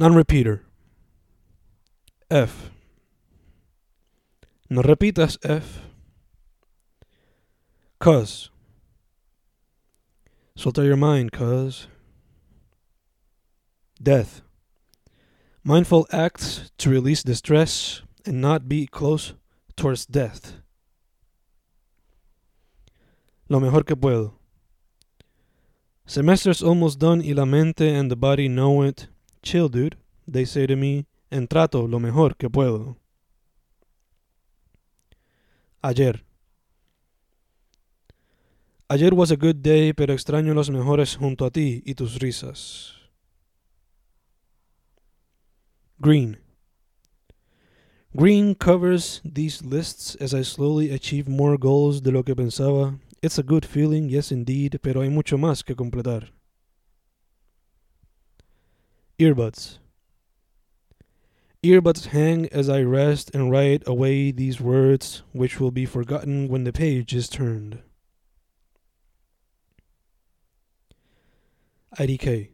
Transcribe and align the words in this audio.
Non-repeater. 0.00 0.62
F. 2.30 2.70
No 4.70 4.80
repitas 4.80 5.36
F. 5.42 5.80
Cuz. 7.98 8.50
Suelta 10.56 10.84
your 10.84 10.96
mind, 10.96 11.32
cuz. 11.32 11.88
Death. 14.00 14.42
Mindful 15.64 16.06
acts 16.12 16.70
to 16.78 16.90
release 16.90 17.24
distress 17.24 18.02
and 18.24 18.40
not 18.40 18.68
be 18.68 18.86
close 18.86 19.34
towards 19.76 20.06
death. 20.06 20.62
Lo 23.48 23.58
mejor 23.58 23.82
que 23.82 23.96
puedo. 23.96 24.34
Semester's 26.06 26.62
almost 26.62 27.00
done 27.00 27.20
y 27.20 27.32
la 27.32 27.44
mente 27.44 27.92
and 27.92 28.12
the 28.12 28.16
body 28.16 28.46
know 28.46 28.82
it. 28.82 29.08
Chill, 29.48 29.70
dude, 29.70 29.96
they 30.30 30.44
say 30.44 30.66
to 30.66 30.76
me, 30.76 31.06
and 31.30 31.48
trato 31.48 31.88
lo 31.88 31.98
mejor 31.98 32.36
que 32.36 32.50
puedo. 32.50 32.96
Ayer. 35.82 36.22
Ayer 38.90 39.14
was 39.14 39.30
a 39.30 39.38
good 39.38 39.62
day, 39.62 39.94
pero 39.94 40.12
extraño 40.12 40.52
los 40.52 40.68
mejores 40.68 41.16
junto 41.16 41.46
a 41.46 41.50
ti 41.50 41.82
y 41.86 41.94
tus 41.94 42.18
risas. 42.18 42.92
Green. 45.98 46.36
Green 48.14 48.54
covers 48.54 49.22
these 49.24 49.64
lists 49.64 50.14
as 50.20 50.34
I 50.34 50.42
slowly 50.42 50.90
achieve 50.90 51.26
more 51.26 51.56
goals 51.56 52.02
de 52.02 52.10
lo 52.10 52.22
que 52.22 52.34
pensaba. 52.34 52.98
It's 53.22 53.38
a 53.38 53.42
good 53.42 53.64
feeling, 53.64 54.10
yes 54.10 54.30
indeed, 54.30 54.78
pero 54.82 55.00
hay 55.00 55.08
mucho 55.08 55.38
más 55.38 55.64
que 55.64 55.74
completar. 55.74 56.37
Earbuds. 59.18 59.78
Earbuds 61.64 62.06
hang 62.06 62.46
as 62.50 62.68
I 62.68 62.82
rest 62.82 63.32
and 63.34 63.50
write 63.50 63.82
away 63.84 64.30
these 64.30 64.60
words, 64.60 65.24
which 65.32 65.58
will 65.58 65.72
be 65.72 65.86
forgotten 65.86 66.46
when 66.46 66.62
the 66.62 66.72
page 66.72 67.12
is 67.12 67.28
turned. 67.28 67.80
IDK. 71.98 72.50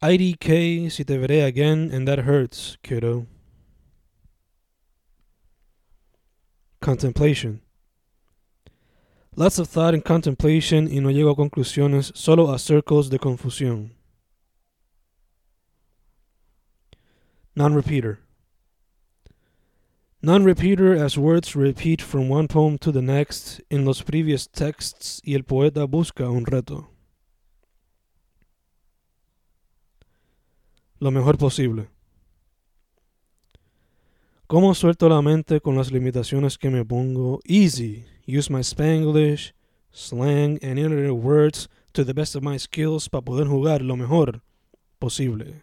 IDK, 0.00 0.92
si 0.92 1.02
te 1.02 1.16
veré 1.16 1.44
again, 1.44 1.90
and 1.92 2.06
that 2.06 2.20
hurts, 2.20 2.76
kiddo. 2.84 3.26
Contemplation. 6.80 7.60
Lots 9.34 9.58
of 9.58 9.68
thought 9.68 9.94
and 9.94 10.04
contemplation 10.04 10.86
y 10.86 11.00
no 11.00 11.08
llego 11.08 11.32
a 11.32 11.34
conclusiones, 11.34 12.16
solo 12.16 12.52
a 12.52 12.58
circles 12.60 13.10
de 13.10 13.18
confusión. 13.18 13.90
Non-repeater. 17.54 18.18
Non-repeater 20.22 20.94
as 20.94 21.18
words 21.18 21.54
repeat 21.56 22.00
from 22.00 22.28
one 22.28 22.48
poem 22.48 22.78
to 22.78 22.92
the 22.92 23.02
next 23.02 23.60
in 23.70 23.84
los 23.84 24.02
previous 24.02 24.46
texts 24.46 25.20
y 25.24 25.34
el 25.34 25.42
poeta 25.42 25.86
busca 25.86 26.30
un 26.30 26.46
reto. 26.46 26.88
Lo 31.00 31.10
mejor 31.10 31.36
posible. 31.36 31.88
¿Cómo 34.46 34.74
suelto 34.74 35.08
la 35.08 35.20
mente 35.20 35.60
con 35.60 35.76
las 35.76 35.90
limitaciones 35.90 36.56
que 36.56 36.70
me 36.70 36.84
pongo? 36.84 37.40
Easy. 37.44 38.04
Use 38.24 38.48
my 38.48 38.60
Spanglish, 38.60 39.52
slang, 39.90 40.58
and 40.62 40.78
internet 40.78 41.14
words 41.14 41.68
to 41.92 42.04
the 42.04 42.14
best 42.14 42.36
of 42.36 42.42
my 42.42 42.56
skills 42.56 43.08
para 43.08 43.22
poder 43.22 43.46
jugar 43.46 43.82
lo 43.82 43.96
mejor 43.96 44.42
posible. 44.98 45.62